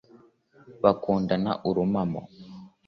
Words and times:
bakundana 0.83 1.51
urumamo. 1.67 2.21